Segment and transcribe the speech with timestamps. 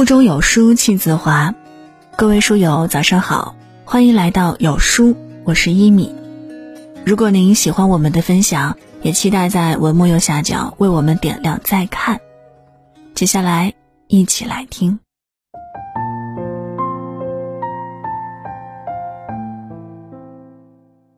[0.00, 1.54] 腹中有书气自华，
[2.16, 5.14] 各位书友早上好，欢迎来到有书，
[5.44, 6.14] 我是一米。
[7.04, 12.18] 如果您喜欢我们的分享，也期待在文末右下角为我们点亮再看。
[13.14, 13.74] 接下来
[14.06, 14.98] 一起来听。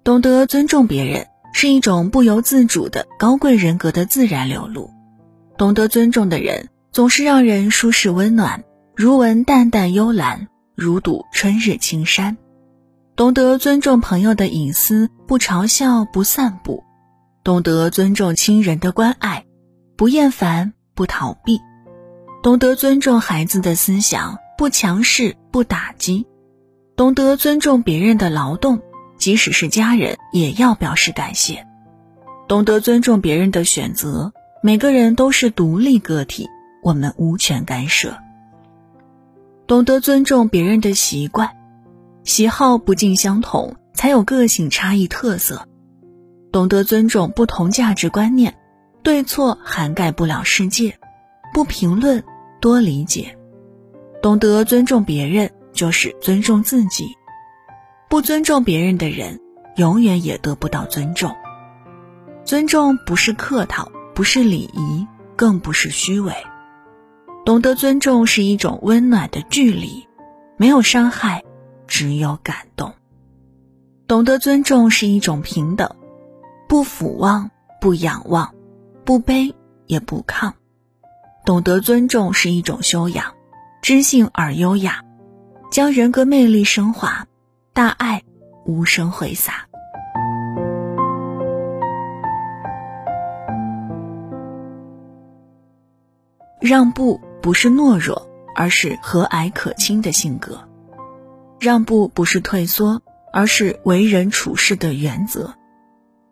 [0.02, 4.90] 懂得尊重别人是一种不由自主的高贵人格的自然流露。
[5.56, 8.64] 懂得尊重的人总是让人舒适温暖，
[8.94, 12.36] 如闻淡淡幽兰，如睹春日青山。
[13.16, 16.84] 懂得尊重朋友的隐私，不嘲笑，不散布；
[17.42, 19.46] 懂得尊重亲人的关爱，
[19.96, 21.58] 不厌烦，不逃避；
[22.42, 26.26] 懂得尊重孩子的思想，不强势，不打击；
[26.94, 28.82] 懂得尊重别人的劳动。
[29.16, 31.66] 即使是家人，也要表示感谢。
[32.46, 36.48] 懂得尊重别人的选择，每个人都是独立个体，
[36.82, 38.18] 我们无权干涉。
[39.72, 41.48] 懂得尊重别人的习惯，
[42.24, 45.66] 喜好不尽相同，才有个性差异特色。
[46.52, 48.54] 懂得尊重不同价值观念，
[49.02, 50.98] 对错涵盖不了世界，
[51.54, 52.22] 不评论，
[52.60, 53.38] 多理解。
[54.20, 57.06] 懂得尊重别人，就是尊重自己。
[58.10, 59.40] 不尊重别人的人，
[59.76, 61.34] 永远也得不到尊重。
[62.44, 66.34] 尊重不是客套，不是礼仪，更不是虚伪。
[67.44, 70.06] 懂得尊重是一种温暖的距离，
[70.56, 71.42] 没有伤害，
[71.88, 72.94] 只有感动。
[74.06, 75.96] 懂得尊重是一种平等，
[76.68, 78.54] 不俯望，不仰望，
[79.04, 79.54] 不卑
[79.86, 80.52] 也不亢。
[81.44, 83.34] 懂得尊重是一种修养，
[83.82, 85.02] 知性而优雅，
[85.70, 87.26] 将人格魅力升华。
[87.72, 88.22] 大爱
[88.66, 89.66] 无声挥洒，
[96.60, 100.54] 让步不是懦弱，而是和蔼可亲的性格；
[101.60, 103.02] 让步不是退缩，
[103.32, 105.52] 而是为人处事的原则。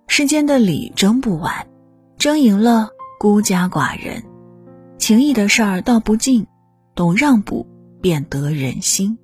[0.07, 1.67] 世间的理争不完，
[2.17, 4.23] 争赢了孤家寡人；
[4.99, 6.47] 情义的事儿道不尽，
[6.95, 7.67] 懂让步
[8.01, 9.19] 便得人心。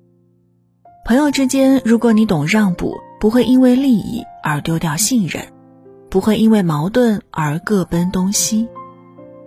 [1.05, 5.47] 朋友之间，如果你懂让步，不会因为利益而丢掉信任，
[6.09, 8.67] 不会因为矛盾而各奔东西。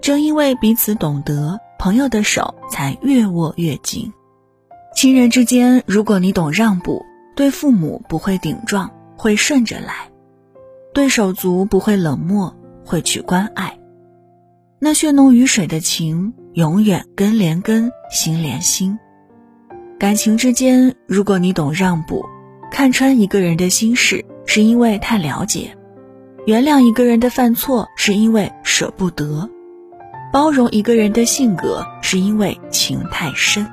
[0.01, 4.13] 正因为彼此懂得，朋友的手才越握越紧。
[4.95, 10.11] 亲人之间，如果你懂让步，对父母不会顶撞，会顺着来；
[10.93, 12.55] 对手足不会冷漠，
[12.85, 13.79] 会去关爱。
[14.79, 18.99] 那血浓于水的情，永远根连根，心连心。
[19.99, 22.27] 感情之间，如果你懂让步，
[22.71, 25.71] 看穿一个人的心事，是因为太了解；
[26.45, 29.49] 原谅一个人的犯错，是因为舍不得；
[30.33, 33.67] 包容一个人的性格，是因为情太深。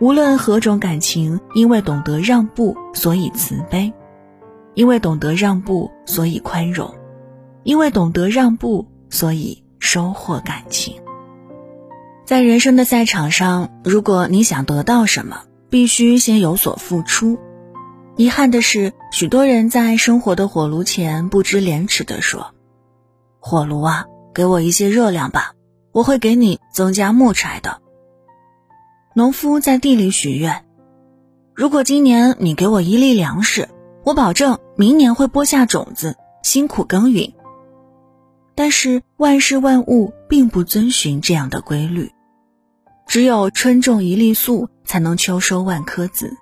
[0.00, 3.92] 无论何种感情，因为懂得让步，所以慈悲；
[4.74, 6.88] 因为懂得让步，所以宽容；
[7.64, 10.94] 因为懂得让步，所以收获感情。
[12.24, 17.38] 在人生的赛场上，如果你想得到什么，必须先有所付出。
[18.16, 22.52] 遗憾的是，许多人在生活的火炉前不知廉耻地说
[23.40, 24.04] ：“火炉啊，
[24.34, 25.54] 给我一些热量吧，
[25.92, 27.80] 我会给你增加木柴的。”
[29.14, 30.64] 农夫在地里许愿
[31.54, 33.68] ：“如果今年你给我一粒粮食，
[34.04, 37.32] 我保证明年会播下种子，辛苦耕耘。”
[38.54, 42.12] 但是万事万物并不遵循这样的规律，
[43.06, 46.36] 只有春种一粒粟，才能秋收万颗子。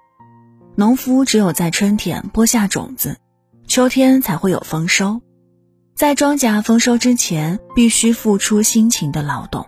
[0.74, 3.18] 农夫只有在春天播下种子，
[3.66, 5.20] 秋天才会有丰收。
[6.00, 9.66] 在庄稼丰收之前，必须付出辛勤的劳动。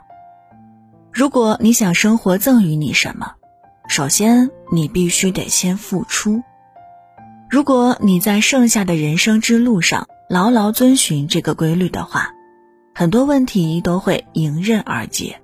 [1.13, 3.35] 如果你想生活赠予你什么，
[3.87, 6.43] 首先你必须得先付出。
[7.51, 12.31] 如果你在剩下的人生之路上，牢牢遵循这个规律的话，
[12.95, 15.39] 很多问题都会迎刃而解。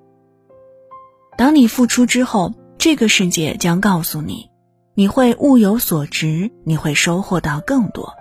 [1.36, 4.48] 当你付出之后，这个世界将告诉你，
[4.94, 8.14] 你会物有所值，你会收获到更多。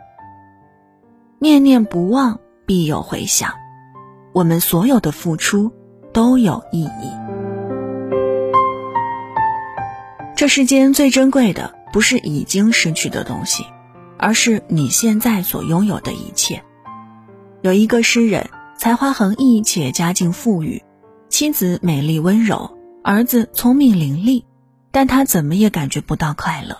[1.40, 3.52] 念念不忘，必有回响。
[4.34, 5.74] 我们所有的付出
[6.14, 7.12] 都有意义。
[10.36, 13.66] 这世间最珍贵的，不是已经失去的东西。
[14.20, 16.64] 而是你现在所拥有的一切。
[17.62, 20.84] 有一个诗人，才华横溢且家境富裕，
[21.30, 24.44] 妻子美丽温柔，儿子聪明伶俐，
[24.92, 26.78] 但他怎么也感觉不到快乐。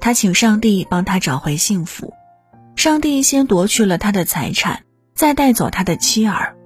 [0.00, 2.14] 他请上帝帮他找回幸福，
[2.74, 4.82] 上帝先夺去了他的财产，
[5.14, 6.56] 再带走他的妻儿，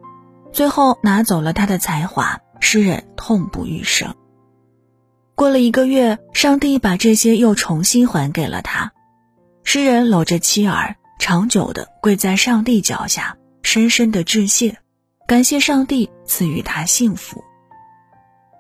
[0.53, 2.41] 最后拿走了他的才华。
[2.61, 4.15] 诗人痛不欲生。
[5.35, 8.93] 过了一个月，上帝把这些又重新还给了他。
[9.65, 14.79] 诗人搂着妻儿，长久的跪在上帝脚下，深深的致谢，
[15.27, 17.45] 感谢上帝赐予他幸福。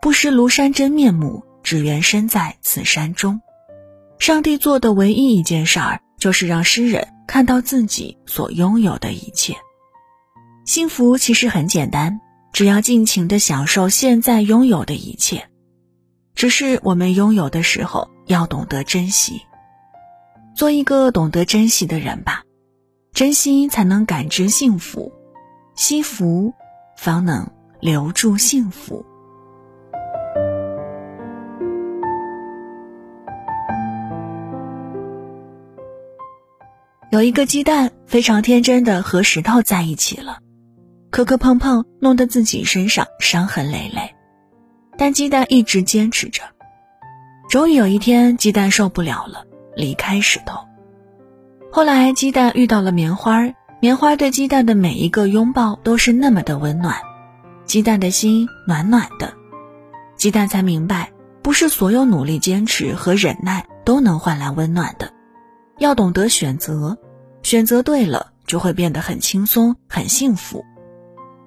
[0.02, 3.40] 不识庐山真面目，只缘身在此山中。
[4.18, 9.56] 上帝做的唯一一件事儿，就是让诗人看到自己所拥有的一切。
[10.64, 12.20] 幸福其实很简单，
[12.52, 15.46] 只要尽情的享受现在拥有的一切。
[16.34, 19.42] 只是我们拥有的时候，要懂得珍惜。
[20.54, 22.44] 做一个懂得珍惜的人吧，
[23.12, 25.12] 珍惜才能感知幸福，
[25.74, 26.54] 惜福
[26.96, 27.50] 方能
[27.80, 29.04] 留住幸福。
[37.10, 40.38] 有一个鸡蛋非常天真的和石头在一起了，
[41.14, 44.16] 磕磕碰碰，弄得自己身上伤痕累累。
[44.98, 46.42] 但鸡蛋一直坚持着。
[47.48, 49.44] 终于有一天，鸡蛋受不了了，
[49.76, 50.58] 离开石头。
[51.70, 56.96] 后来，鸡蛋遇到了棉花，棉花对鸡蛋的每一个拥抱都是那么的温暖，
[57.64, 59.32] 鸡蛋的心暖暖的。
[60.16, 61.12] 鸡蛋才明白，
[61.42, 65.12] 不是所有努力、坚持和忍耐都能换来温暖的，
[65.78, 66.98] 要懂得选择。
[67.44, 70.64] 选择对了，就会变得很轻松、很幸福。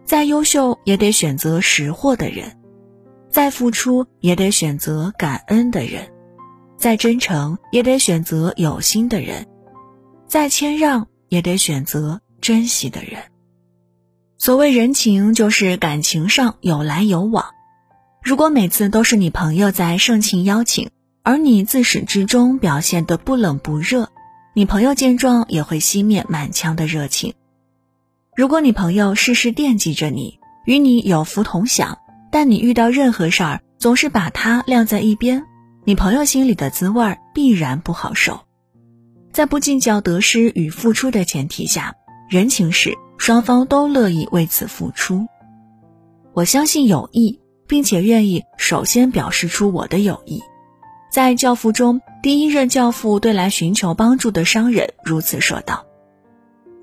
[0.08, 2.48] 再优秀，也得选择识货的人；
[3.30, 6.06] 再付出，也得选择感恩的人；
[6.78, 9.44] 再真诚，也得选择有心的人；
[10.26, 13.22] 再谦让，也得选择珍惜的人。
[14.38, 17.44] 所谓人情，就是感情上有来有往。
[18.24, 20.90] 如果每次都是你朋友在盛情邀请，
[21.22, 24.10] 而你自始至终表现得不冷不热，
[24.54, 27.34] 你朋友见状也会熄灭满腔的热情。
[28.38, 31.98] 如果你朋友事事惦记着你，与你有福同享，
[32.32, 35.44] 但你遇到任何事儿总是把他晾在一边，
[35.86, 38.42] 你朋友心里的滋味必然不好受。
[39.34, 41.96] 在不计较得失与付出的前提下，
[42.30, 45.26] 人情世双方都乐意为此付出。
[46.34, 50.44] 我相信友谊，并且愿意首先表示出我的友谊。
[51.12, 55.87] 在教父中，第一任教父对来寻求帮助的商人如此说道：“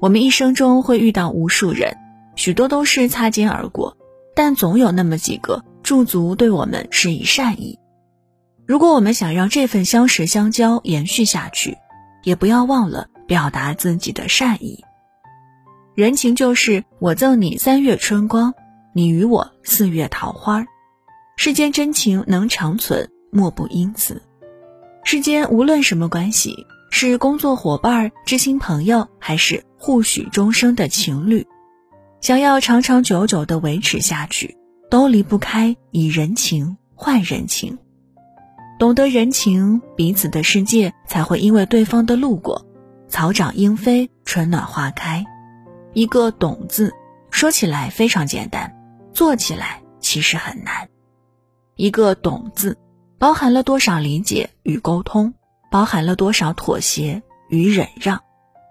[0.04, 1.96] 我们一生中会遇到无数人，
[2.36, 3.96] 许多都是擦肩而过，
[4.36, 7.78] 但总有那么几个驻足对我们施以善意。
[8.66, 11.78] 如果我们想让这份相识相交延续下去，
[12.22, 14.84] 也不要忘了表达自己的善意。
[15.94, 18.52] 人情就是我赠你三月春光，
[18.92, 20.66] 你与我四月桃花。
[21.38, 24.20] 世间真情能长存。”莫不因此，
[25.02, 26.66] 世间无论什么关系，
[26.96, 31.44] 是工作伙伴、知心朋友，还是互许终生的情侣，
[32.20, 34.56] 想要长长久久的维持下去，
[34.88, 37.76] 都离不开以人情换人情。
[38.78, 42.64] 懂得人情，彼此的世界才会因为对方的路过，
[43.08, 45.26] 草长莺飞，春暖花开。
[45.94, 46.94] 一个“懂”字，
[47.28, 48.72] 说起来非常简单，
[49.12, 50.88] 做起来其实很难。
[51.74, 52.78] 一个“懂”字。
[53.18, 55.34] 包含了多少理解与沟通，
[55.74, 58.22] 包含了多少妥协与忍让，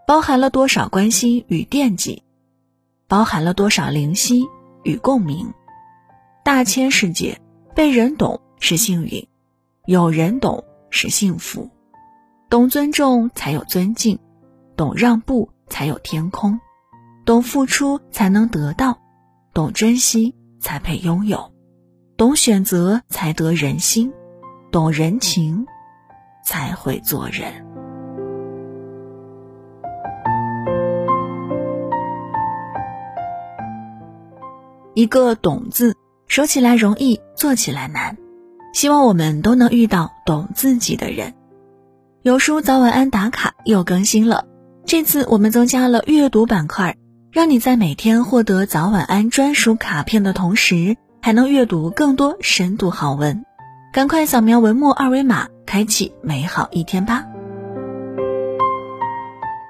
[0.07, 2.23] 包含了多少关心与惦记，
[3.09, 4.47] 包含了多少灵犀
[4.83, 5.53] 与共鸣。
[6.45, 7.41] 大千世界，
[7.75, 9.27] 被人懂是幸运，
[9.85, 11.69] 有人懂是幸福。
[12.49, 14.17] 懂尊重才有尊敬，
[14.77, 16.57] 懂让步才有天空，
[17.25, 18.97] 懂付出才能得到，
[19.53, 21.51] 懂珍惜才配拥有，
[22.15, 24.13] 懂选择才得人心。
[24.71, 25.67] 懂人情，
[26.43, 27.51] 才会做人。
[34.93, 35.95] 一个“懂”字，
[36.27, 38.15] 说起来容易，做起来难。
[38.73, 41.33] 希望我们都能遇到懂自己的人。
[42.21, 44.45] 有书早晚安打卡又更新了，
[44.85, 46.95] 这次我们增加了阅读板块，
[47.31, 53.43] 让你在每天获得早晚安专属卡片的同时，还能阅读更多深度好文。
[53.91, 57.23] 赶快扫描文末二维码，开启美好一天吧。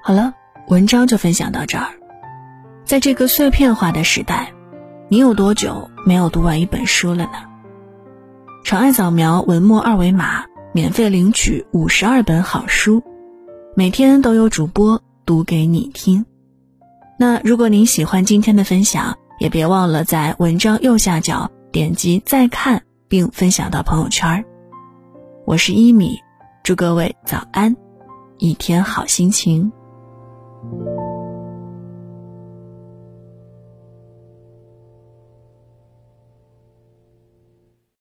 [0.03, 0.33] 好了，
[0.67, 1.88] 文章就分享到这儿。
[2.85, 4.51] 在这个碎片化的时代，
[5.09, 7.43] 你有多久没有读完一本书了呢？
[8.63, 13.03] 长按扫描文末二维码，免费领取五十二本好书，
[13.75, 16.25] 每天都有主播读给你听。
[17.17, 22.83] 那如果您喜欢今天的分享，也别忘了在文章右下角点击再看。
[23.09, 24.43] 并分享到朋友圈
[25.45, 26.17] 我是一米，
[26.63, 27.75] 祝各位早安，
[28.38, 29.69] 一天好心情。